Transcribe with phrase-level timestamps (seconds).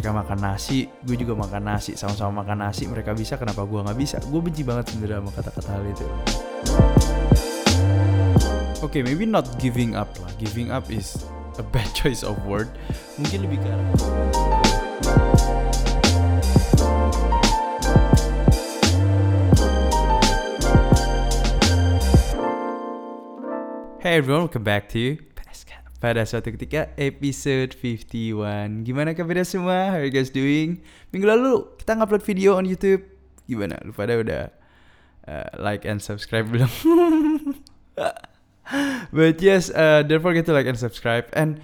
[0.00, 3.98] mereka makan nasi gue juga makan nasi sama-sama makan nasi mereka bisa kenapa gue nggak
[4.00, 4.16] bisa?
[4.32, 6.06] Gue benci banget sebenarnya sama kata-kata hal itu.
[8.80, 10.32] Oke okay, maybe not giving up lah.
[10.40, 11.20] Giving up is
[11.60, 12.72] a bad choice of word.
[13.20, 13.92] Mungkin lebih arah
[24.00, 25.20] Hey everyone, welcome back to
[26.00, 29.92] pada suatu ketika episode 51 Gimana kabarnya semua?
[29.92, 30.80] How are you guys doing?
[31.12, 33.04] Minggu lalu kita ngupload video on YouTube
[33.44, 33.76] Gimana?
[33.84, 34.48] Lu pada udah
[35.28, 36.72] uh, like and subscribe belum?
[39.14, 41.60] But yes, uh, don't forget to like and subscribe And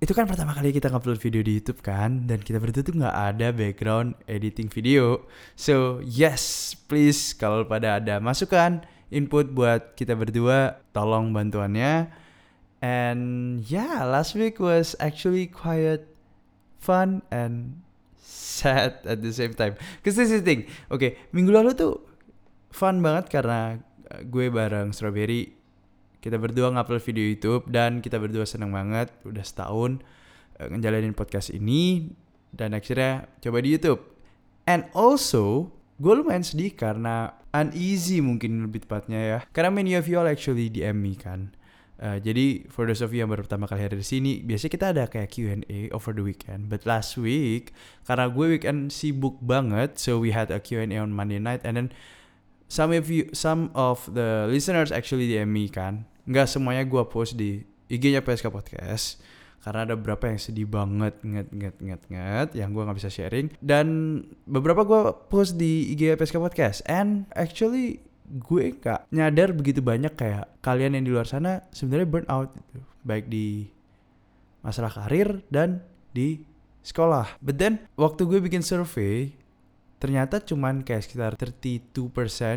[0.00, 3.12] itu kan pertama kali kita ngupload video di YouTube kan Dan kita berdua tuh nggak
[3.36, 10.86] ada background editing video So yes, please kalau pada ada masukan Input buat kita berdua,
[10.94, 12.14] tolong bantuannya
[12.80, 16.08] And yeah, last week was actually quite
[16.80, 17.84] fun and
[18.16, 19.76] sad at the same time.
[20.00, 20.64] Cause this is the thing.
[20.88, 22.00] Oke, okay, minggu lalu tuh
[22.72, 23.76] fun banget karena
[24.08, 25.52] uh, gue bareng Strawberry
[26.24, 30.00] kita berdua ngupload video YouTube dan kita berdua seneng banget udah setahun
[30.56, 32.12] uh, ngejalanin podcast ini
[32.56, 34.00] dan akhirnya coba di YouTube.
[34.64, 35.68] And also
[36.00, 39.38] gue lumayan sedih karena uneasy mungkin lebih tepatnya ya.
[39.52, 41.52] Karena many of you all actually DM me kan
[42.00, 44.86] Uh, jadi for those of you yang baru pertama kali hadir di sini, biasanya kita
[44.96, 46.72] ada kayak Q&A over the weekend.
[46.72, 47.76] But last week,
[48.08, 51.88] karena gue weekend sibuk banget, so we had a Q&A on Monday night, and then
[52.72, 56.08] some of you, some of the listeners actually DM me kan.
[56.24, 59.20] Nggak semuanya gue post di IG-nya PSK Podcast
[59.60, 63.52] karena ada beberapa yang sedih banget nget nget nget nget yang gue nggak bisa sharing
[63.60, 63.86] dan
[64.48, 70.46] beberapa gue post di IG PSK Podcast and actually gue nggak nyadar begitu banyak kayak
[70.62, 72.78] kalian yang di luar sana sebenarnya burn out gitu.
[73.02, 73.66] Baik di
[74.62, 75.82] masalah karir dan
[76.14, 76.46] di
[76.86, 77.42] sekolah.
[77.42, 79.34] But then waktu gue bikin survei
[80.00, 81.92] ternyata cuman kayak sekitar 32%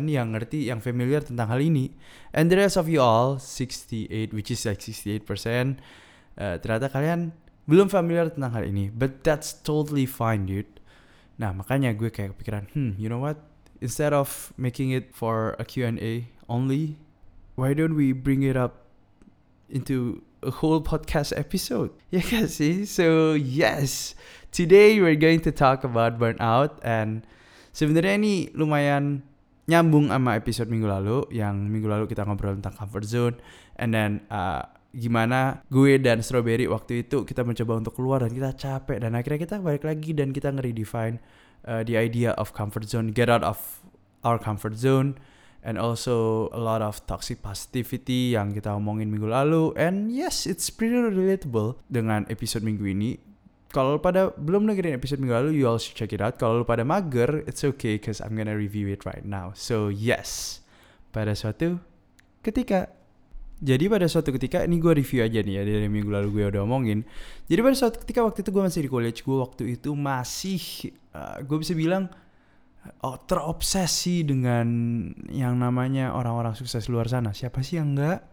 [0.08, 1.92] yang ngerti yang familiar tentang hal ini.
[2.32, 5.26] And the rest of you all 68 which is like 68%
[6.40, 7.34] uh, ternyata kalian
[7.68, 8.88] belum familiar tentang hal ini.
[8.94, 10.70] But that's totally fine dude.
[11.36, 13.53] Nah makanya gue kayak kepikiran hmm you know what
[13.84, 16.96] instead of making it for a Q&A only,
[17.52, 18.88] why don't we bring it up
[19.68, 21.92] into a whole podcast episode?
[22.08, 22.88] Yeah, see?
[22.88, 24.16] So, yes.
[24.48, 27.28] Today we're going to talk about burnout and
[27.76, 29.20] sebenarnya ini lumayan
[29.68, 33.36] nyambung sama episode minggu lalu yang minggu lalu kita ngobrol tentang comfort zone
[33.82, 34.62] and then uh,
[34.94, 39.40] gimana gue dan Strawberry waktu itu kita mencoba untuk keluar dan kita capek dan akhirnya
[39.42, 41.18] kita balik lagi dan kita nge-redefine
[41.66, 43.58] uh, the idea of comfort zone, get out of
[44.24, 45.16] our comfort zone,
[45.64, 49.72] and also a lot of toxic positivity yang kita omongin minggu lalu.
[49.76, 53.10] And yes, it's pretty relatable dengan episode minggu ini.
[53.74, 56.38] Kalau pada belum dengerin episode minggu lalu, you all should check it out.
[56.38, 59.50] Kalau pada mager, it's okay because I'm gonna review it right now.
[59.58, 60.62] So yes,
[61.10, 61.82] pada suatu
[62.44, 62.92] ketika
[63.64, 66.62] jadi pada suatu ketika ini gue review aja nih ya dari minggu lalu gue udah
[66.68, 67.06] omongin.
[67.48, 70.60] Jadi pada suatu ketika waktu itu gue masih di college, gue waktu itu masih
[71.14, 72.10] uh, gue bisa bilang
[73.00, 74.66] oh, terobsesi dengan
[75.30, 77.32] yang namanya orang-orang sukses luar sana.
[77.32, 78.26] Siapa sih yang enggak?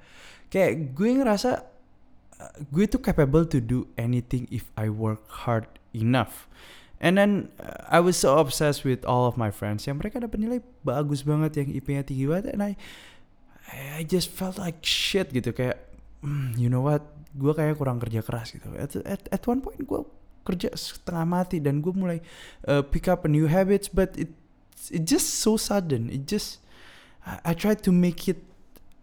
[0.51, 1.51] Kayak gue ngerasa
[2.41, 6.51] uh, gue tuh capable to do anything if I work hard enough.
[7.01, 10.37] And then uh, I was so obsessed with all of my friends yang mereka dapat
[10.37, 12.77] nilai bagus banget yang IP-nya tinggi banget and I
[13.97, 15.81] I just felt like shit gitu kayak
[16.21, 17.01] mm, you know what
[17.33, 20.01] gue kayak kurang kerja keras gitu at, at, at one point gue
[20.41, 22.19] kerja setengah mati dan gue mulai
[22.65, 24.33] uh, pick up a new habits but it
[24.89, 26.09] it just so sudden.
[26.09, 26.63] It just
[27.21, 28.41] I, I try to make it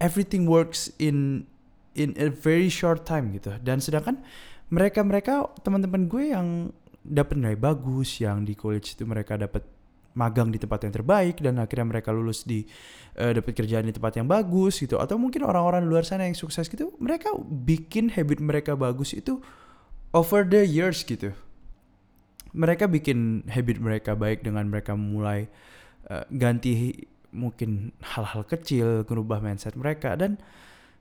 [0.03, 1.47] everything works in
[1.95, 3.55] in a very short time gitu.
[3.63, 4.19] Dan sedangkan
[4.67, 9.63] mereka mereka teman-teman gue yang dapat nilai bagus yang di college itu mereka dapat
[10.17, 12.65] magang di tempat yang terbaik dan akhirnya mereka lulus di
[13.15, 14.99] uh, dapat kerjaan di tempat yang bagus gitu.
[14.99, 19.39] Atau mungkin orang-orang luar sana yang sukses gitu mereka bikin habit mereka bagus itu
[20.13, 21.33] over the years gitu.
[22.49, 25.45] Mereka bikin habit mereka baik dengan mereka mulai
[26.09, 30.17] uh, ganti mungkin hal-hal kecil merubah mindset mereka.
[30.17, 30.41] Dan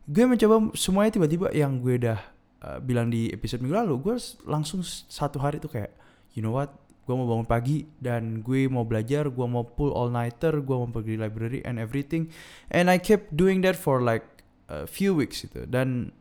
[0.04, 2.20] gue mencoba semuanya tiba-tiba yang gue udah
[2.64, 5.92] uh, bilang di episode minggu lalu gue langsung satu hari tuh kayak
[6.36, 6.68] you know what?
[7.08, 10.92] Gue mau bangun pagi dan gue mau belajar gue mau pull all nighter gue mau
[10.92, 12.28] pergi library and everything.
[12.68, 16.12] And I kept doing that for like a few weeks itu dan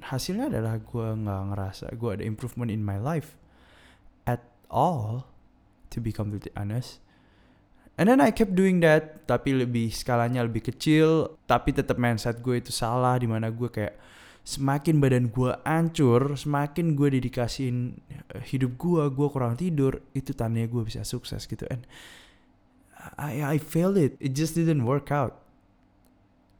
[0.00, 3.36] hasilnya adalah gue nggak ngerasa gue ada improvement in my life
[4.24, 4.40] at
[4.72, 5.28] all
[5.92, 7.02] to be completely honest
[8.00, 12.58] and then I kept doing that tapi lebih skalanya lebih kecil tapi tetap mindset gue
[12.58, 13.94] itu salah di mana gue kayak
[14.40, 17.76] semakin badan gue hancur, semakin gue dedikasiin
[18.34, 21.68] eh, hidup gue, gue kurang tidur, itu tandanya gue bisa sukses gitu.
[21.68, 21.84] And
[23.16, 25.40] I I failed it, it just didn't work out.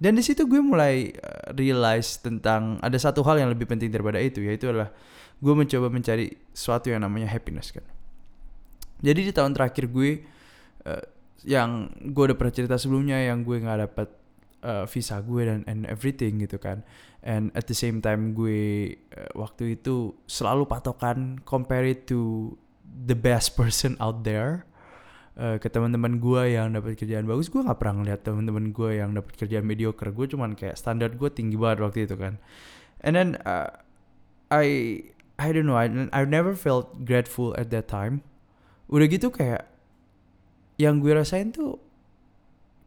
[0.00, 4.16] Dan di situ gue mulai uh, realize tentang ada satu hal yang lebih penting daripada
[4.16, 4.88] itu, yaitu adalah
[5.40, 7.84] gue mencoba mencari sesuatu yang namanya happiness kan.
[9.04, 10.24] Jadi di tahun terakhir gue
[10.88, 11.04] uh,
[11.44, 14.08] yang gue udah pernah cerita sebelumnya yang gue nggak dapat
[14.64, 16.84] uh, visa gue dan and everything gitu kan
[17.24, 22.52] and at the same time gue uh, waktu itu selalu patokan compare it to
[22.84, 24.68] the best person out there
[25.40, 27.48] uh, ke teman-teman gue yang dapat kerjaan bagus.
[27.48, 30.12] Gue nggak pernah ngeliat teman-teman gue yang dapat kerjaan mediocre.
[30.12, 32.36] Gue cuman kayak standar gue tinggi banget waktu itu kan.
[33.00, 33.72] And then uh,
[34.52, 35.00] I
[35.40, 35.80] I don't know.
[35.80, 38.20] I I never felt grateful at that time.
[38.92, 39.64] Udah gitu kayak
[40.76, 41.80] yang gue rasain tuh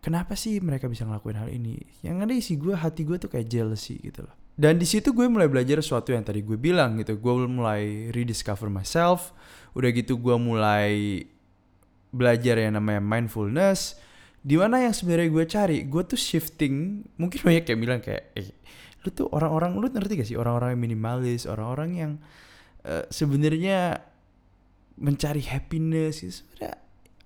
[0.03, 1.81] kenapa sih mereka bisa ngelakuin hal ini?
[2.05, 4.35] Yang ada isi gue hati gue tuh kayak jealousy gitu loh.
[4.53, 7.17] Dan di situ gue mulai belajar sesuatu yang tadi gue bilang gitu.
[7.17, 9.33] Gue mulai rediscover myself.
[9.73, 11.25] Udah gitu gue mulai
[12.13, 13.98] belajar yang namanya mindfulness
[14.44, 18.54] di mana yang sebenarnya gue cari gue tuh shifting mungkin banyak yang bilang kayak eh
[19.04, 22.12] lu tuh orang-orang lu ngerti gak sih orang-orang yang minimalis orang-orang yang
[22.88, 24.00] uh, sebenarnya
[24.95, 26.21] mencari happiness?
[26.21, 26.83] Gitu sebenarnya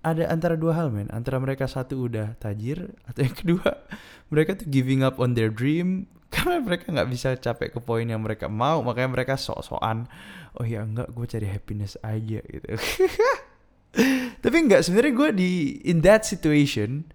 [0.07, 1.11] ada antara dua hal men.
[1.11, 3.69] Antara mereka satu udah tajir atau yang kedua
[4.31, 8.19] mereka tuh giving up on their dream karena mereka nggak bisa capek ke poin yang
[8.19, 10.11] mereka mau makanya mereka sok-sokan
[10.59, 12.67] oh ya enggak gue cari happiness aja gitu
[14.43, 15.51] tapi enggak sebenarnya gue di
[15.87, 17.05] in that situation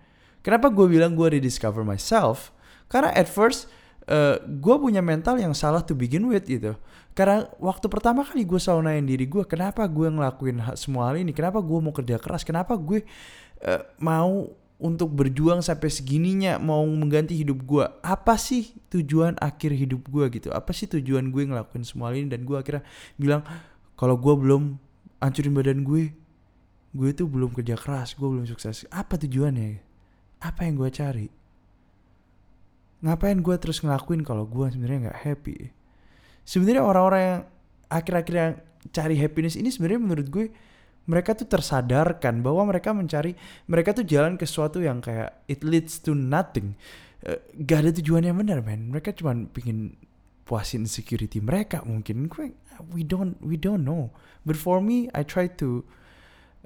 [0.41, 2.51] kenapa gue bilang gue rediscover myself
[2.91, 3.71] karena at first
[4.11, 6.75] uh, gue punya mental yang salah to begin with gitu
[7.13, 11.37] karena waktu pertama kali gue nanya diri gue, kenapa gue ngelakuin semua hal ini?
[11.37, 12.41] Kenapa gue mau kerja keras?
[12.41, 13.05] Kenapa gue
[13.69, 14.49] uh, mau
[14.83, 17.85] untuk berjuang sampai segininya mau mengganti hidup gue?
[18.01, 20.49] Apa sih tujuan akhir hidup gue gitu?
[20.57, 22.33] Apa sih tujuan gue ngelakuin semua hal ini?
[22.33, 22.81] Dan gue akhirnya
[23.21, 23.45] bilang,
[23.93, 24.81] kalau gue belum
[25.21, 26.17] hancurin badan gue,
[26.93, 28.85] gue tuh belum kerja keras, gue belum sukses.
[28.93, 29.81] Apa tujuannya?
[30.45, 31.27] Apa yang gue cari?
[33.03, 35.59] Ngapain gue terus ngelakuin kalau gue sebenarnya nggak happy?
[36.43, 37.41] sebenarnya orang-orang yang
[37.87, 38.53] akhir-akhir yang
[38.91, 40.47] cari happiness ini sebenarnya menurut gue
[41.07, 43.35] mereka tuh tersadarkan bahwa mereka mencari
[43.67, 46.75] mereka tuh jalan ke sesuatu yang kayak it leads to nothing
[47.27, 49.95] uh, gak ada tujuan yang benar man mereka cuma pingin
[50.47, 52.55] puasin security mereka mungkin gue
[52.91, 54.11] we don't we don't know
[54.43, 55.87] but for me I try to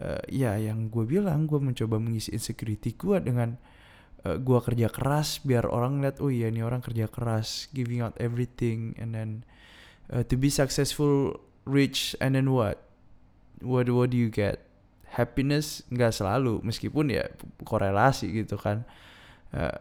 [0.02, 3.56] uh, ya yang gue bilang gue mencoba mengisi insecurity gue dengan
[4.25, 8.16] uh, gue kerja keras biar orang lihat oh iya nih orang kerja keras giving out
[8.20, 9.31] everything and then
[10.12, 12.81] uh, to be successful rich and then what?
[13.60, 14.62] What what do you get?
[15.19, 15.82] Happiness?
[15.90, 17.26] Nggak selalu meskipun ya
[17.66, 18.87] korelasi gitu kan.
[19.50, 19.75] Uh,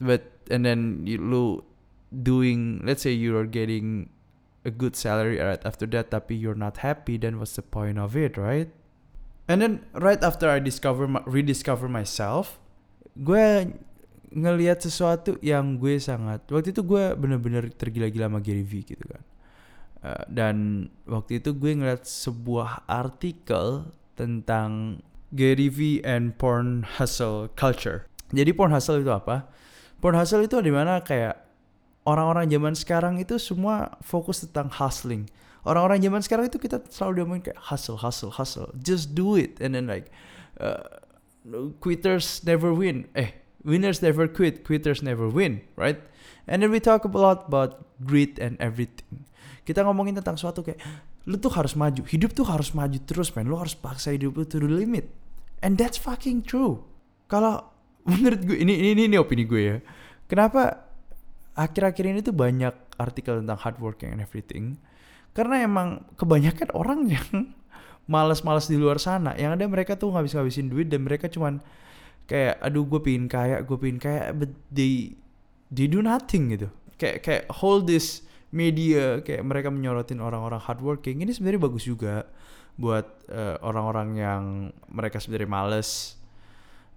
[0.00, 1.60] but and then you lu
[2.10, 4.08] doing let's say you are getting
[4.66, 8.14] a good salary right after that tapi you're not happy then what's the point of
[8.14, 8.70] it right
[9.46, 12.58] and then right after I discover rediscover myself
[13.16, 13.72] gue
[14.36, 19.22] ngelihat sesuatu yang gue sangat waktu itu gue bener-bener tergila-gila sama Gary V gitu kan
[20.06, 25.02] Eh, dan waktu itu gue ngeliat sebuah artikel tentang
[25.34, 28.06] Gary V and porn hustle culture.
[28.30, 29.50] Jadi porn hustle itu apa?
[29.98, 31.42] Porn hustle itu di mana kayak
[32.06, 35.26] orang-orang zaman sekarang itu semua fokus tentang hustling.
[35.66, 38.70] Orang-orang zaman sekarang itu kita selalu diomongin kayak hustle, hustle, hustle.
[38.78, 39.58] Just do it.
[39.58, 40.14] And then like
[40.62, 41.02] uh,
[41.82, 43.10] quitters never win.
[43.18, 43.34] Eh,
[43.66, 45.98] winners never quit, quitters never win, right?
[46.46, 49.26] And then we talk a lot about grit and everything
[49.66, 50.78] kita ngomongin tentang suatu kayak
[51.26, 54.46] lu tuh harus maju hidup tuh harus maju terus men lu harus paksa hidup lu
[54.46, 55.10] to the limit
[55.58, 56.86] and that's fucking true
[57.26, 57.66] kalau
[58.08, 59.76] menurut gue ini ini ini opini gue ya
[60.30, 60.86] kenapa
[61.58, 64.78] akhir-akhir ini tuh banyak artikel tentang hard working and everything
[65.36, 67.52] karena emang kebanyakan orang yang
[68.08, 69.36] malas-malas di luar sana.
[69.36, 71.60] Yang ada mereka tuh ngabis-ngabisin duit dan mereka cuman
[72.24, 75.12] kayak aduh gue pingin kaya gue pingin kaya but they
[75.68, 76.72] they do nothing gitu.
[76.96, 78.24] Kayak kayak hold this
[78.54, 82.24] media kayak mereka menyorotin orang-orang hardworking ini sebenarnya bagus juga
[82.80, 84.42] buat uh, orang-orang yang
[84.88, 86.16] mereka sebenarnya males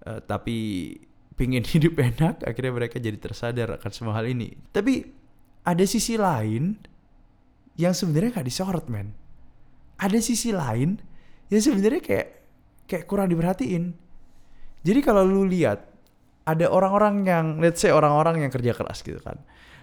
[0.08, 0.96] uh, tapi
[1.36, 4.56] pingin hidup enak akhirnya mereka jadi tersadar akan semua hal ini.
[4.72, 5.04] Tapi
[5.66, 6.80] ada sisi lain
[7.80, 9.16] yang sebenarnya nggak disorot men.
[9.96, 11.00] Ada sisi lain
[11.48, 12.28] yang sebenarnya kayak
[12.84, 13.96] kayak kurang diperhatiin.
[14.84, 15.90] Jadi kalau lu lihat
[16.48, 19.40] ada orang-orang yang let's say orang-orang yang kerja keras gitu kan.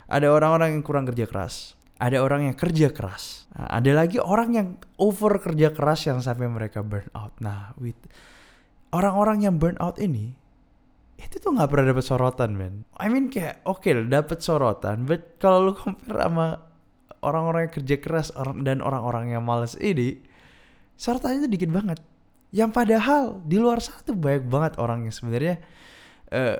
[0.07, 1.73] Ada orang-orang yang kurang kerja keras.
[1.97, 3.49] Ada orang yang kerja keras.
[3.57, 4.67] Nah, ada lagi orang yang
[5.01, 7.33] over kerja keras yang sampai mereka burn out.
[7.41, 7.97] Nah with
[8.93, 10.37] orang-orang yang burn out ini
[11.17, 12.85] itu tuh nggak pernah dapat sorotan men.
[12.93, 16.66] I mean kayak oke okay, dapat sorotan but kalau lu compare sama
[17.21, 18.27] orang-orang yang kerja keras
[18.61, 20.21] dan orang-orang yang males ini
[20.97, 21.99] sorotannya itu dikit banget.
[22.51, 25.55] Yang padahal di luar sana tuh banyak banget orang yang sebenarnya
[26.31, 26.57] uh,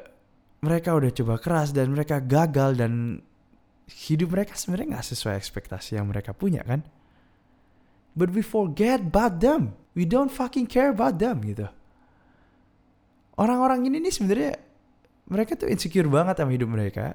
[0.62, 3.22] mereka udah coba keras dan mereka gagal dan
[3.88, 6.84] hidup mereka sebenarnya nggak sesuai ekspektasi yang mereka punya kan?
[8.18, 9.78] But we forget about them.
[9.94, 11.70] We don't fucking care about them gitu.
[13.38, 14.54] Orang-orang ini nih sebenarnya
[15.30, 17.14] mereka tuh insecure banget sama hidup mereka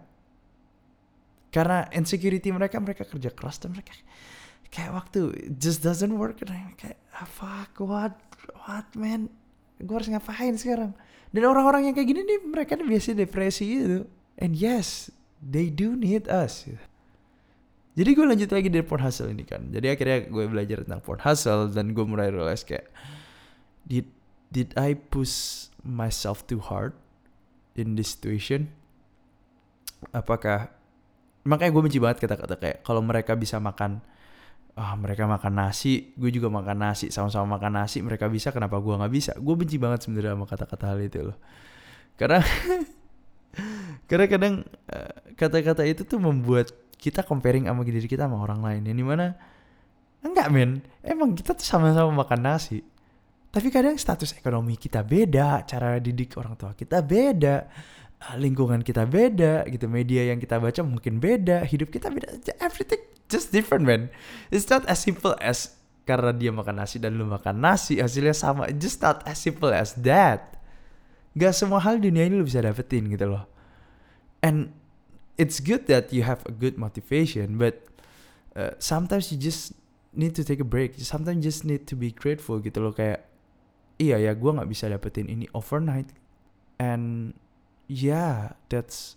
[1.52, 3.92] karena insecurity mereka mereka kerja keras dan mereka
[4.73, 8.16] kayak waktu just doesn't work and kayak ah, fuck what
[8.64, 9.28] what man?
[9.76, 10.97] Gue harus ngapain sekarang?
[11.28, 14.09] Dan orang-orang yang kayak gini nih mereka nih biasa depresi gitu.
[14.40, 15.12] And yes
[15.44, 16.80] they do need us gitu.
[17.92, 19.68] jadi gue lanjut lagi dari port hustle ini kan.
[19.68, 22.88] Jadi akhirnya gue belajar tentang port hustle dan gue mulai realize kayak
[23.85, 24.09] did
[24.49, 26.97] did I push myself too hard
[27.76, 28.73] in this situation?
[30.16, 30.73] Apakah
[31.43, 33.99] makanya gue benci banget kata-kata kayak kalau mereka bisa makan
[34.73, 38.95] ah mereka makan nasi gue juga makan nasi sama-sama makan nasi mereka bisa kenapa gue
[38.97, 39.33] nggak bisa?
[39.37, 41.37] Gue benci banget sebenarnya sama kata-kata hal itu loh.
[42.17, 42.41] Karena
[44.09, 44.55] karena kadang
[44.89, 49.05] eh, kata-kata itu tuh membuat kita comparing sama diri kita sama orang lain yang di
[49.05, 49.37] mana
[50.23, 52.81] enggak men emang kita tuh sama-sama makan nasi.
[53.53, 57.69] Tapi kadang status ekonomi kita beda cara didik orang tua kita beda
[58.38, 63.02] lingkungan kita beda gitu media yang kita baca mungkin beda hidup kita beda everything
[63.33, 64.12] just different man.
[64.52, 65.73] It's not as simple as
[66.05, 69.97] karena dia makan nasi dan lu makan nasi hasilnya sama just not as simple as
[70.05, 70.61] that.
[71.33, 73.49] Gak semua hal dunia ini lu bisa dapetin gitu loh.
[74.45, 74.76] And
[75.41, 77.88] it's good that you have a good motivation but
[78.52, 79.73] uh, sometimes you just
[80.12, 81.00] need to take a break.
[81.00, 83.25] Sometimes you just need to be grateful gitu loh kayak
[83.97, 86.12] iya ya gue nggak bisa dapetin ini overnight.
[86.76, 87.33] And
[87.89, 89.17] yeah, that's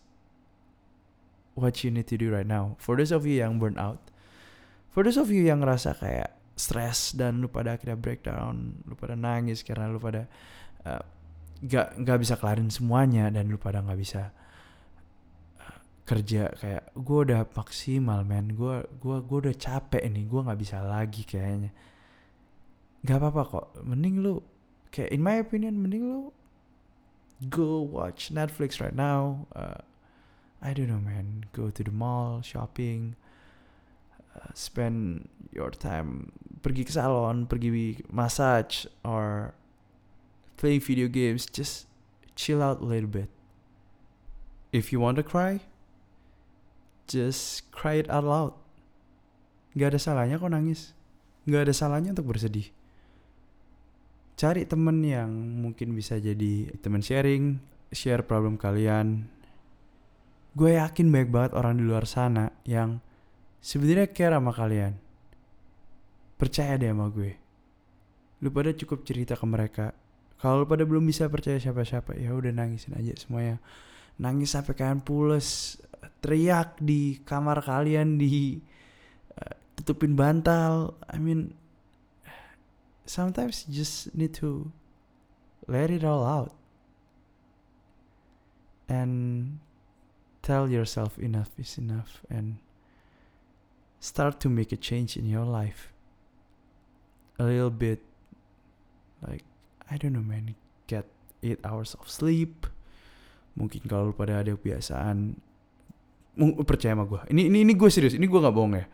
[1.55, 2.75] what you need to do right now.
[2.77, 4.12] For those of you yang burn out,
[4.91, 9.15] for those of you yang ngerasa kayak stress dan lu pada akhirnya breakdown, lu pada
[9.15, 10.27] nangis karena lu pada
[10.88, 11.03] uh,
[11.63, 14.31] gak gak bisa kelarin semuanya dan lu pada nggak bisa
[15.60, 18.51] uh, kerja kayak gue udah maksimal man.
[18.51, 21.72] Gue gua gua udah capek nih gue nggak bisa lagi kayaknya.
[23.03, 23.67] Nggak apa-apa kok.
[23.84, 24.43] Mending lu
[24.91, 26.31] kayak in my opinion mending lu
[27.49, 29.47] go watch Netflix right now.
[29.55, 29.83] Uh,
[30.61, 31.45] I don't know, man.
[31.53, 33.15] Go to the mall, shopping,
[34.35, 36.31] uh, spend your time
[36.63, 39.53] pergi ke salon, pergi massage, or
[40.57, 41.45] play video games.
[41.45, 41.87] Just
[42.35, 43.29] chill out a little bit.
[44.71, 45.61] If you want to cry,
[47.07, 48.53] just cry it out loud.
[49.75, 50.95] Gak ada salahnya kok nangis.
[51.45, 52.71] Gak ada salahnya untuk bersedih
[54.35, 55.31] cari temen yang
[55.63, 57.55] mungkin bisa jadi temen sharing,
[57.95, 59.31] share problem kalian.
[60.55, 62.99] Gue yakin banyak banget orang di luar sana yang
[63.59, 64.93] sebenarnya care sama kalian.
[66.35, 67.31] Percaya deh sama gue.
[68.43, 69.95] Lu pada cukup cerita ke mereka.
[70.35, 73.59] Kalau lu pada belum bisa percaya siapa-siapa, ya udah nangisin aja semuanya.
[74.19, 75.79] Nangis sampai kalian pules,
[76.19, 78.59] teriak di kamar kalian di
[79.39, 80.95] uh, tutupin bantal.
[81.07, 81.55] I mean,
[83.05, 84.74] sometimes you just need to
[85.69, 86.53] let it all out
[88.89, 89.57] and
[90.41, 92.57] tell yourself enough is enough and
[93.97, 95.89] start to make a change in your life.
[97.41, 98.01] A little bit
[99.25, 99.41] like
[99.89, 100.53] I don't know man
[100.85, 101.09] get
[101.41, 102.69] 8 hours of sleep.
[103.57, 105.39] Mungkin kalau pada ada kebiasaan
[106.67, 108.85] percaya sama gue ini ini ini gue serius ini gue nggak bohong ya.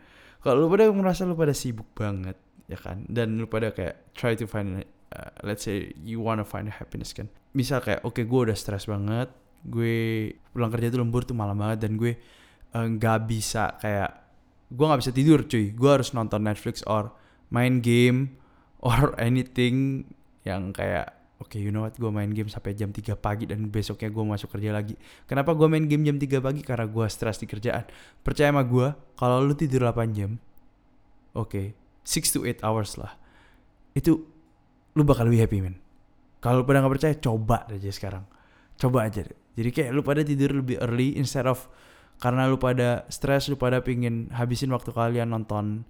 [0.42, 2.34] Kalau pada merasa lu pada sibuk banget
[2.72, 3.04] ya kan?
[3.04, 4.80] Dan lu pada kayak try to find
[5.12, 7.28] uh, let's say you wanna find happiness kan?
[7.52, 9.28] Misal kayak oke okay, gue udah stress banget
[9.62, 12.18] gue pulang kerja tuh lembur tuh malam banget dan gue
[12.74, 14.10] uh, nggak uh, bisa kayak
[14.72, 15.70] gue nggak bisa tidur cuy.
[15.70, 17.12] Gue harus nonton Netflix or
[17.52, 18.40] main game
[18.82, 20.08] or anything
[20.42, 21.94] yang kayak oke okay, you know what?
[21.94, 24.98] Gue main game sampai jam 3 pagi dan besoknya gue masuk kerja lagi.
[25.28, 26.60] Kenapa gue main game jam 3 pagi?
[26.66, 27.86] Karena gue stres di kerjaan.
[28.24, 30.40] Percaya sama gue kalau lu tidur 8 jam
[31.36, 33.14] oke 6 to 8 hours lah.
[33.94, 34.26] Itu
[34.98, 35.76] lu bakal lebih happy men.
[36.42, 38.24] Kalau lu pada nggak percaya coba aja sekarang.
[38.76, 39.38] Coba aja deh.
[39.52, 41.68] jadi kayak lu pada tidur lebih early instead of
[42.16, 45.84] karena lu pada stress lu pada pingin habisin waktu kalian nonton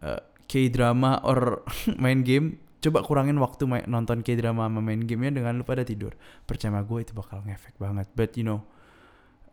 [0.00, 1.62] uh, K-drama or
[2.02, 6.12] main game coba kurangin waktu main, nonton K-drama sama main gamenya dengan lu pada tidur.
[6.44, 8.12] Percaya gue itu bakal ngefek banget.
[8.12, 8.60] But you know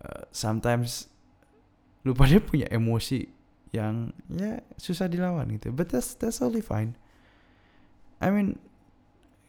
[0.04, 1.08] uh, sometimes
[2.04, 3.41] lu pada punya emosi
[3.72, 5.72] yang ya susah dilawan gitu.
[5.72, 6.96] But that's that's totally fine.
[8.20, 8.60] I mean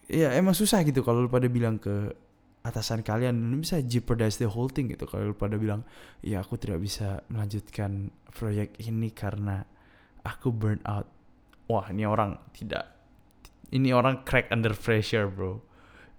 [0.07, 2.15] ya emang susah gitu kalau lu pada bilang ke
[2.63, 5.05] atasan kalian lu bisa jeopardize the whole thing gitu.
[5.11, 5.83] Kalau lu pada bilang
[6.23, 9.67] ya aku tidak bisa melanjutkan proyek ini karena
[10.23, 11.11] aku burn out.
[11.67, 12.95] Wah ini orang tidak
[13.75, 15.59] ini orang crack under pressure bro.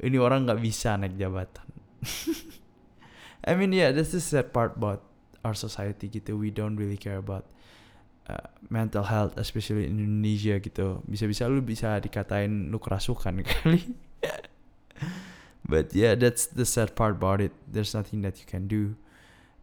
[0.03, 1.67] Ini orang nggak bisa naik jabatan.
[3.47, 5.07] I mean yeah this is sad part about
[5.47, 6.35] our society gitu.
[6.35, 7.47] We don't really care about
[8.29, 11.03] uh, mental health especially in Indonesia gitu.
[11.07, 13.81] Bisa-bisa lu bisa dikatain lu kerasukan kali.
[15.63, 17.55] But yeah that's the sad part about it.
[17.67, 18.99] There's nothing that you can do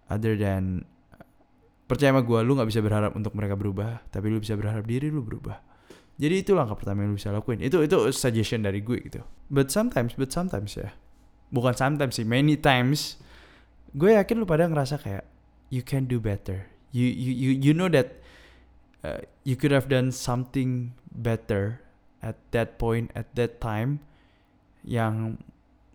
[0.08, 0.88] other than
[1.90, 5.10] percaya sama gue lu nggak bisa berharap untuk mereka berubah tapi lu bisa berharap diri
[5.10, 5.58] lu berubah.
[6.20, 7.64] Jadi itu langkah pertama yang lu bisa lakuin.
[7.64, 9.24] Itu itu suggestion dari gue gitu.
[9.48, 10.92] But sometimes but sometimes ya.
[11.50, 13.18] Bukan sometimes sih many times
[13.90, 15.26] gue yakin lu pada ngerasa kayak
[15.72, 16.68] you can do better.
[16.94, 18.19] You you you you know that
[19.04, 21.80] uh, you could have done something better
[22.20, 24.00] at that point at that time
[24.84, 25.40] yang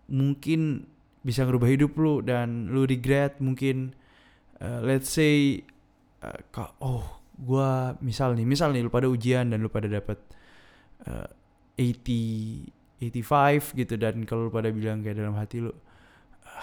[0.06, 0.86] mungkin
[1.26, 3.94] bisa ngerubah hidup lu dan lu regret mungkin
[4.62, 5.62] uh, let's say
[6.22, 6.38] uh,
[6.78, 10.18] oh gua misal nih misal nih lu pada ujian dan lu pada dapat
[11.10, 11.26] uh,
[11.78, 15.72] 80 85 gitu dan kalau lu pada bilang kayak dalam hati lu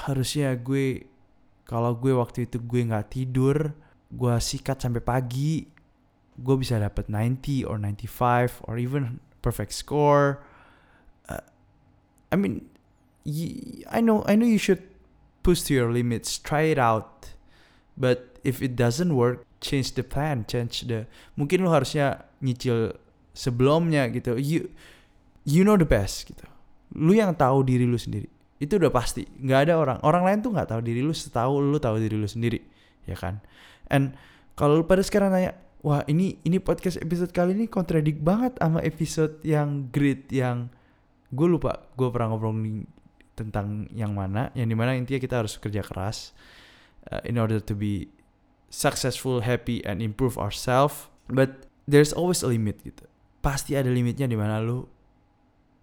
[0.10, 1.06] harusnya gue
[1.64, 3.78] kalau gue waktu itu gue nggak tidur
[4.10, 5.73] gue sikat sampai pagi
[6.42, 10.42] gue bisa dapat 90 or 95 or even perfect score.
[11.30, 11.44] Uh,
[12.34, 12.66] I mean
[13.88, 14.82] I know I know you should
[15.46, 17.36] push to your limits try it out.
[17.94, 21.06] But if it doesn't work change the plan change the
[21.38, 22.98] mungkin lu harusnya nyicil
[23.38, 24.36] sebelumnya gitu.
[24.42, 24.74] You
[25.46, 26.46] you know the best gitu.
[26.98, 28.28] Lu yang tahu diri lu sendiri.
[28.58, 29.26] Itu udah pasti.
[29.28, 32.28] Nggak ada orang orang lain tuh nggak tahu diri lu setahu lu tahu diri lu
[32.28, 32.60] sendiri
[33.08, 33.40] ya kan?
[33.92, 34.16] And
[34.56, 38.80] kalau lu pada sekarang nanya wah ini ini podcast episode kali ini kontradik banget sama
[38.82, 40.72] episode yang great yang
[41.30, 42.56] gue lupa gue pernah ngobrol
[43.36, 46.32] tentang yang mana yang di mana intinya kita harus kerja keras
[47.12, 48.08] uh, in order to be
[48.74, 51.12] successful happy and improve ourselves.
[51.30, 53.06] But there's always a limit gitu.
[53.46, 54.88] Pasti ada limitnya di mana lu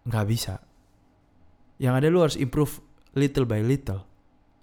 [0.08, 0.58] nggak bisa.
[1.78, 2.82] Yang ada lu harus improve
[3.14, 4.08] little by little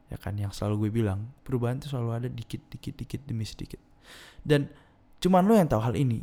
[0.09, 0.35] ya kan?
[0.35, 3.79] Yang selalu gue bilang perubahan itu selalu ada dikit dikit dikit demi sedikit.
[4.43, 4.67] Dan
[5.17, 6.21] Cuman lo yang tahu hal ini.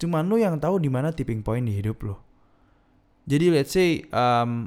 [0.00, 2.16] Cuman lo yang tahu di mana tipping point di hidup lo.
[3.28, 4.66] Jadi let's say um,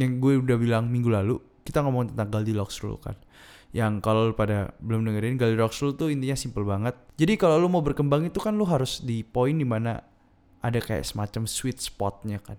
[0.00, 3.14] yang gue udah bilang minggu lalu kita ngomong tentang Goldilocks rule kan.
[3.72, 6.96] Yang kalau pada belum dengerin Goldilocks rule tuh intinya simple banget.
[7.16, 10.00] Jadi kalau lo mau berkembang itu kan lo harus di poin di mana
[10.62, 12.56] ada kayak semacam sweet spotnya kan.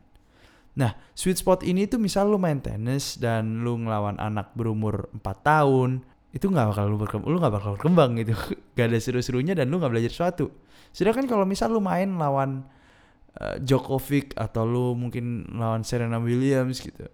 [0.74, 5.22] Nah, sweet spot ini tuh misal lu main tenis dan lu ngelawan anak berumur 4
[5.46, 6.02] tahun,
[6.34, 8.34] itu nggak bakal lu berkembang, lu nggak bakal berkembang gitu.
[8.76, 10.50] Gak ada seru-serunya dan lu nggak belajar sesuatu.
[10.90, 12.66] Sedangkan kalau misal lu main lawan
[13.38, 17.06] uh, Djokovic atau lu mungkin lawan Serena Williams gitu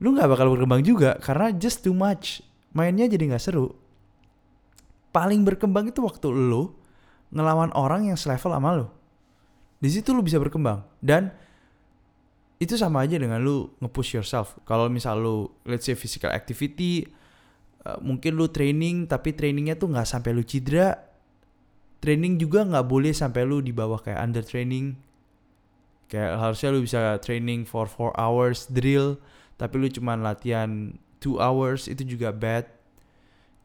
[0.00, 2.44] lu nggak bakal berkembang juga karena just too much.
[2.76, 3.72] Mainnya jadi nggak seru.
[5.12, 6.76] Paling berkembang itu waktu lu
[7.32, 8.86] ngelawan orang yang selevel sama lu.
[9.80, 10.84] Di situ lu bisa berkembang.
[11.00, 11.32] Dan
[12.60, 14.60] itu sama aja dengan lu nge-push yourself.
[14.68, 17.08] Kalau misal lu let's say physical activity
[17.86, 20.98] Eh, mungkin lu training tapi trainingnya tuh nggak sampai lu cedera.
[22.02, 24.98] Training juga nggak boleh sampai lu di bawah kayak under training.
[26.10, 29.18] Kayak harusnya lu bisa training for 4 hours drill
[29.58, 32.66] tapi lu cuma latihan 2 hours itu juga bad.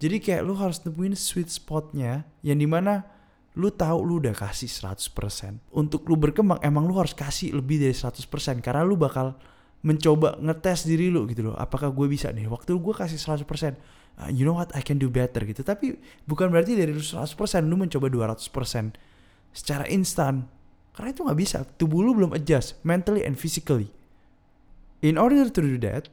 [0.02, 3.06] Jadi kayak lu harus nemuin sweet spotnya yang di mana
[3.54, 7.92] lu tahu lu udah kasih 100% untuk lu berkembang emang lu harus kasih lebih dari
[7.92, 9.36] 100% karena lu bakal
[9.84, 11.56] mencoba ngetes diri lu gitu loh.
[11.58, 12.48] Apakah gue bisa nih?
[12.50, 14.74] Waktu gue kasih 100% uh, you know what?
[14.76, 15.62] I can do better gitu.
[15.64, 15.96] Tapi
[16.28, 18.50] bukan berarti dari lu 100% lu mencoba 200%
[19.56, 20.50] secara instan.
[20.92, 21.64] Karena itu nggak bisa.
[21.80, 23.94] Tubuh lu belum adjust mentally and physically.
[25.02, 26.12] In order to do that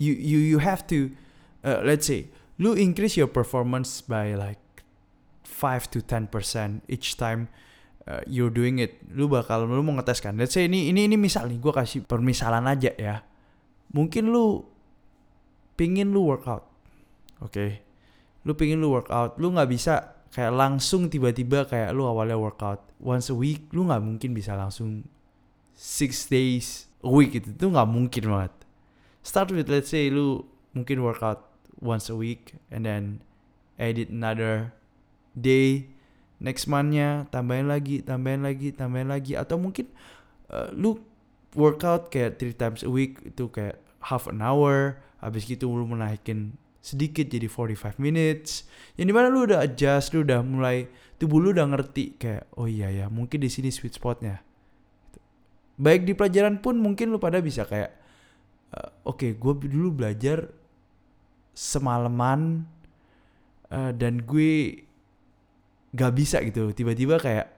[0.00, 1.12] you you you have to
[1.62, 4.58] uh, let's say lu increase your performance by like
[5.44, 6.32] 5 to 10%
[6.88, 7.52] each time
[8.08, 8.96] uh, you're doing it.
[9.12, 10.40] Lu bakal lu mau ngetes kan?
[10.40, 13.20] Let's say ini ini ini misal nih gue kasih permisalan aja ya.
[13.92, 14.64] Mungkin lu
[15.76, 16.69] pingin lu workout
[17.40, 17.52] oke.
[17.52, 17.70] Okay?
[18.44, 23.28] lu pingin lu workout lu nggak bisa kayak langsung tiba-tiba kayak lu awalnya workout once
[23.28, 25.04] a week lu nggak mungkin bisa langsung
[25.76, 28.52] six days a week itu tuh nggak mungkin banget.
[29.20, 31.44] Start with let's say lu mungkin workout
[31.80, 33.20] once a week and then
[33.76, 34.72] edit another
[35.36, 35.92] day.
[36.40, 39.36] Next monthnya tambahin lagi tambahin lagi tambahin lagi.
[39.36, 39.92] Atau mungkin
[40.48, 41.00] uh, lu
[41.52, 43.76] workout kayak three times a week itu kayak
[44.08, 45.00] half an hour.
[45.20, 48.64] Habis gitu lu menaikin sedikit jadi 45 minutes.
[48.96, 50.88] Yang di mana lu udah adjust lu udah mulai
[51.20, 54.40] tubuh lu udah ngerti kayak oh iya ya mungkin di sini sweet spotnya.
[55.80, 57.92] Baik di pelajaran pun mungkin lu pada bisa kayak
[58.76, 60.48] uh, oke okay, gue dulu belajar
[61.52, 62.64] semalaman
[63.68, 64.84] uh, dan gue
[65.92, 66.72] gak bisa gitu.
[66.72, 67.48] Tiba-tiba kayak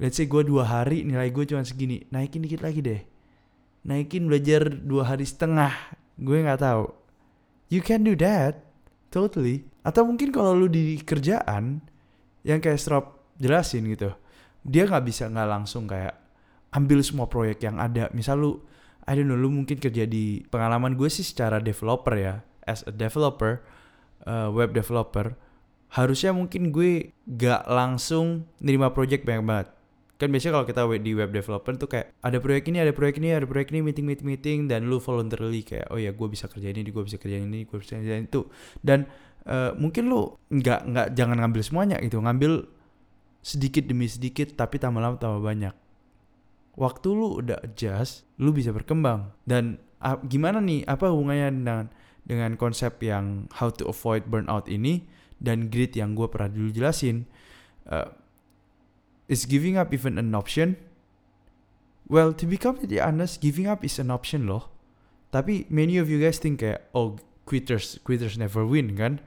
[0.00, 3.00] let's say gue dua hari nilai gue cuma segini naikin dikit lagi deh.
[3.84, 5.72] Naikin belajar dua hari setengah
[6.18, 7.07] gue nggak tahu
[7.68, 8.64] you can do that.
[9.08, 9.64] Totally.
[9.80, 11.80] Atau mungkin kalau lu di kerjaan
[12.44, 14.12] yang kayak Strop jelasin gitu
[14.68, 16.12] dia nggak bisa nggak langsung kayak
[16.74, 18.12] ambil semua proyek yang ada.
[18.12, 18.52] Misal lu
[19.08, 22.44] I don't know lu mungkin kerja di pengalaman gue sih secara developer ya.
[22.68, 23.64] As a developer
[24.28, 25.32] uh, web developer
[25.88, 29.68] harusnya mungkin gue gak langsung nerima project banyak banget
[30.18, 33.38] kan biasanya kalau kita di web developer tuh kayak ada proyek ini ada proyek ini
[33.38, 36.74] ada proyek ini meeting meeting meeting dan lu voluntarily kayak oh ya gue bisa kerjain
[36.74, 38.50] ini gue bisa kerjain ini gue bisa kerjain itu
[38.82, 39.06] dan
[39.46, 42.66] uh, mungkin lu nggak nggak jangan ngambil semuanya gitu ngambil
[43.48, 45.74] sedikit demi sedikit tapi tambah lama tambah banyak.
[46.78, 49.34] Waktu lu udah adjust lu bisa berkembang.
[49.42, 51.84] Dan uh, gimana nih apa hubungannya dengan
[52.28, 55.08] dengan konsep yang how to avoid burnout ini
[55.40, 57.26] dan grit yang gue pernah dulu jelasin?
[57.88, 58.12] Uh,
[59.28, 60.80] Is giving up even an option?
[62.08, 64.72] Well, to be completely honest, giving up is an option loh.
[65.28, 69.20] Tapi many of you guys think kayak, oh quitters, quitters never win kan?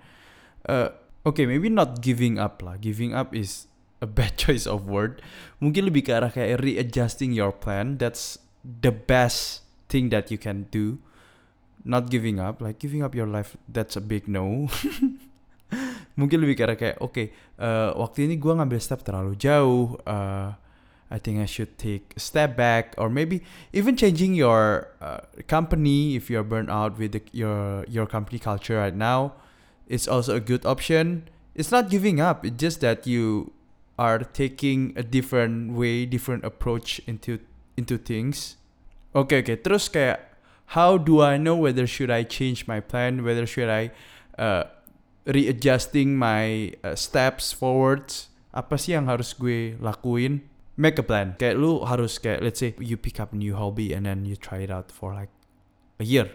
[0.65, 0.89] Uh,
[1.21, 2.81] okay, maybe not giving up lah.
[2.81, 3.69] Giving up is
[4.01, 5.21] a bad choice of word.
[5.61, 8.01] Mungkin lebih ke arah kayak readjusting your plan.
[8.01, 10.97] That's the best thing that you can do.
[11.85, 14.69] Not giving up, like giving up your life, that's a big no.
[16.15, 17.27] mungkin lebih karena kayak oke okay,
[17.59, 20.55] uh, eh, waktu ini gue ngambil step terlalu jauh uh,
[21.11, 23.43] I think I should take a step back or maybe
[23.75, 28.79] even changing your uh, company if you're burnt out with the, your your company culture
[28.79, 29.35] right now
[29.91, 33.51] it's also a good option it's not giving up it's just that you
[33.99, 37.39] are taking a different way different approach into
[37.75, 38.55] into things
[39.11, 39.57] oke okay, oke okay.
[39.59, 40.31] terus kayak
[40.79, 43.91] how do I know whether should I change my plan whether should I
[44.39, 44.71] uh,
[45.25, 48.33] readjusting my uh, steps forwards.
[48.51, 50.43] Apa sih yang harus gue lakuin?
[50.75, 51.37] Make a plan.
[51.37, 54.33] Kayak lu harus kayak let's say you pick up a new hobby and then you
[54.33, 55.31] try it out for like
[56.01, 56.31] a year.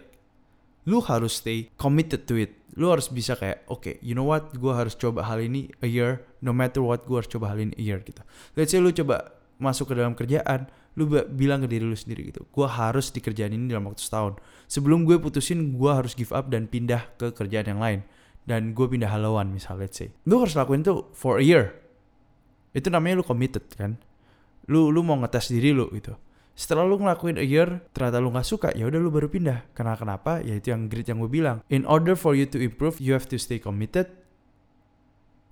[0.86, 2.54] Lu harus stay committed to it.
[2.78, 4.54] Lu harus bisa kayak oke okay, you know what?
[4.54, 7.74] Gue harus coba hal ini a year no matter what gue harus coba hal ini
[7.74, 8.22] a year gitu.
[8.54, 12.44] Let's say lu coba masuk ke dalam kerjaan lu bilang ke diri lu sendiri gitu
[12.44, 14.38] gue harus di kerjaan ini dalam waktu setahun.
[14.70, 18.00] Sebelum gue putusin gue harus give up dan pindah ke kerjaan yang lain
[18.46, 20.14] dan gue pindah haluan misal let's say.
[20.24, 21.74] Lu harus lakuin itu for a year.
[22.70, 23.98] Itu namanya lu committed kan?
[24.70, 26.14] Lu lu mau ngetes diri lu gitu.
[26.56, 29.66] Setelah lu ngelakuin a year ternyata lu nggak suka ya udah lu baru pindah.
[29.74, 30.40] Karena kenapa?
[30.46, 31.60] Ya itu yang grit yang gue bilang.
[31.68, 34.06] In order for you to improve you have to stay committed.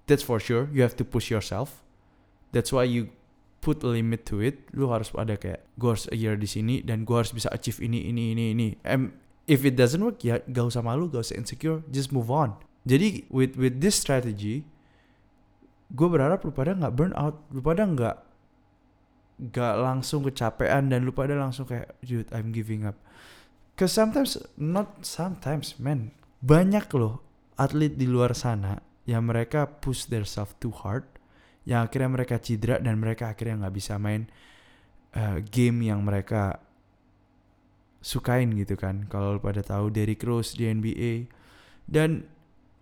[0.07, 0.71] That's for sure.
[0.71, 1.83] You have to push yourself.
[2.55, 3.11] That's why you
[3.59, 4.71] put a limit to it.
[4.71, 7.83] Lu harus ada kayak gue harus a year di sini dan gue harus bisa achieve
[7.83, 8.69] ini ini ini ini.
[8.87, 9.19] And
[9.51, 11.83] if it doesn't work ya gak usah malu gak usah insecure.
[11.91, 12.55] Just move on
[12.85, 14.69] jadi with with this strategy,
[15.89, 18.17] gue berharap lu pada nggak burn out, lu pada nggak
[19.35, 23.01] nggak langsung kecapean dan lu pada langsung kayak, dude, I'm giving up.
[23.75, 27.25] Cause sometimes, not sometimes, man, banyak loh
[27.59, 31.09] atlet di luar sana yang mereka push their self too hard,
[31.67, 34.29] yang akhirnya mereka cedera dan mereka akhirnya nggak bisa main
[35.17, 36.61] uh, game yang mereka
[38.05, 39.09] sukain gitu kan.
[39.09, 41.33] Kalau pada tahu Derrick Rose di NBA
[41.89, 42.29] dan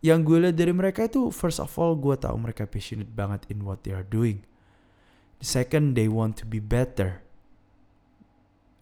[0.02, 3.62] yang gue lihat dari mereka itu first of all gue tahu mereka passionate banget in
[3.62, 4.42] what they are doing.
[5.38, 7.22] The second they want to be better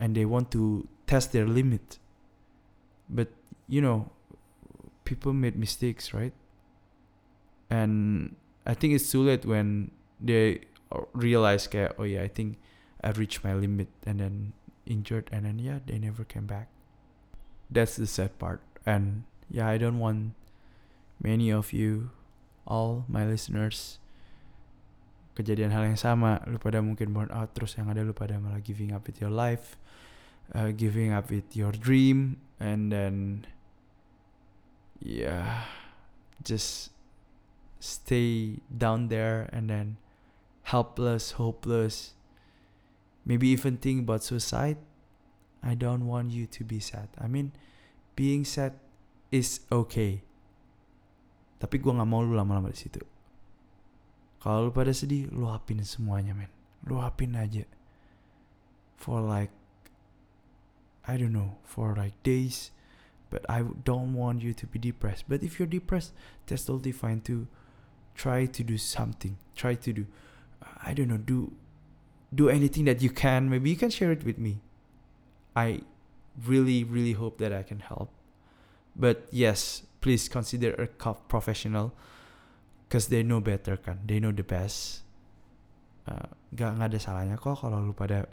[0.01, 2.01] and they want to test their limit.
[3.05, 3.29] But
[3.69, 4.09] you know,
[5.05, 6.33] people made mistakes, right?
[7.69, 10.65] And I think it's too late when they
[11.13, 12.57] realize kayak oh yeah I think
[13.05, 14.57] I've reached my limit and then
[14.89, 16.73] injured and then yeah they never came back.
[17.69, 20.33] That's the sad part and yeah I don't want
[21.21, 22.11] many of you,
[22.67, 24.01] all my listeners,
[25.37, 26.41] kejadian hal yang sama.
[26.49, 29.31] Lu pada mungkin burn out terus yang ada lu pada malah giving up with your
[29.31, 29.77] life,
[30.57, 33.47] uh, giving up with your dream, and then
[35.01, 35.69] yeah,
[36.45, 36.93] just
[37.81, 39.97] stay down there and then
[40.69, 42.13] helpless, hopeless,
[43.25, 44.77] maybe even think about suicide.
[45.63, 47.09] I don't want you to be sad.
[47.21, 47.53] I mean,
[48.17, 48.81] being sad
[49.33, 50.25] is okay.
[51.61, 53.05] Tapi gue nggak mau lu lama-lama di situ.
[54.41, 56.49] Kalau lu pada sedih, luapin semuanya, men.
[56.89, 57.69] Luapin aja.
[58.97, 59.53] For like,
[61.05, 62.73] I don't know, for like days.
[63.29, 65.29] But I don't want you to be depressed.
[65.29, 66.17] But if you're depressed,
[66.49, 67.47] that's totally fine too.
[68.17, 69.37] Try to do something.
[69.55, 70.05] Try to do,
[70.83, 71.53] I don't know, do,
[72.35, 73.49] do anything that you can.
[73.53, 74.65] Maybe you can share it with me.
[75.55, 75.85] I
[76.35, 78.11] really, really hope that I can help.
[78.97, 80.89] But yes, please consider a
[81.29, 81.93] professional
[82.89, 85.05] cause they know better kan they know the best.
[86.09, 88.27] Uh, gak nggak ada salahnya kok kalau lu pada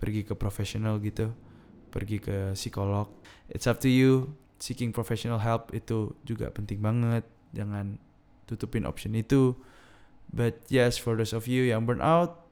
[0.00, 1.30] pergi ke profesional gitu
[1.94, 3.06] pergi ke psikolog.
[3.46, 4.34] It's up to you.
[4.58, 7.22] Seeking professional help itu juga penting banget.
[7.54, 8.02] Jangan
[8.50, 9.54] tutupin option itu.
[10.34, 12.42] But yes for those of you yang burn out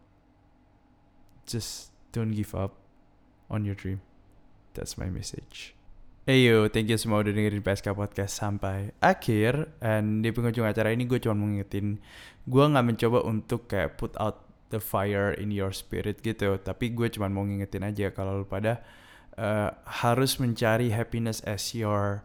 [1.43, 2.79] just don't give up
[3.51, 3.99] on your dream.
[4.79, 5.75] That's my message
[6.23, 9.75] Hey yo, thank you semua udah dengerin PSK Podcast sampai akhir.
[9.83, 11.99] And di penghujung acara ini gue cuma mau ngingetin
[12.47, 16.63] Gue gak mencoba untuk kayak put out the fire in your spirit gitu.
[16.63, 18.87] Tapi gue cuma mau ngingetin aja kalau lu pada
[19.35, 22.23] uh, harus mencari happiness as your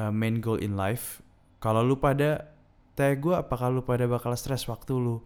[0.00, 1.20] uh, main goal in life.
[1.60, 2.48] Kalau lu pada,
[2.96, 5.20] tanya gue apakah lu pada bakal stress waktu lu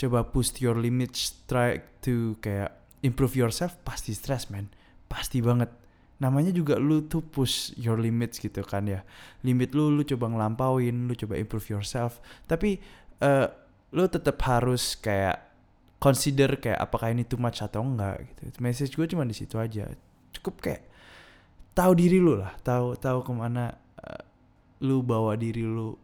[0.00, 2.72] Coba push your limits, try to kayak
[3.04, 3.76] improve yourself?
[3.84, 4.72] Pasti stress man,
[5.12, 5.81] pasti banget
[6.22, 9.02] namanya juga lu tuh push your limits gitu kan ya
[9.42, 12.78] limit lu lu coba ngelampauin lu coba improve yourself tapi
[13.18, 13.50] uh,
[13.90, 15.50] lu tetap harus kayak
[15.98, 19.90] consider kayak apakah ini too much atau enggak gitu message gue cuma di situ aja
[20.30, 20.82] cukup kayak
[21.74, 24.22] tahu diri lu lah tahu tahu ke mana uh,
[24.78, 25.98] lu bawa diri lu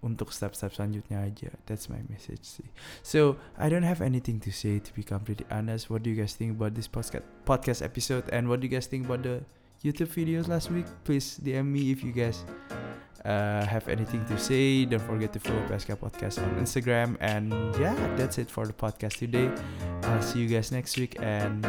[0.00, 1.52] untuk step-step selanjutnya aja.
[1.68, 2.68] That's my message sih.
[3.04, 5.92] So I don't have anything to say to be completely honest.
[5.92, 8.88] What do you guys think about this podcast podcast episode and what do you guys
[8.88, 9.44] think about the
[9.84, 10.86] YouTube videos last week?
[11.04, 12.44] Please DM me if you guys
[13.24, 14.84] uh, have anything to say.
[14.84, 17.16] Don't forget to follow PSK Podcast on Instagram.
[17.20, 19.50] And yeah, that's it for the podcast today.
[20.04, 21.64] I'll see you guys next week and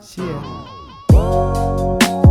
[0.00, 2.29] see ya.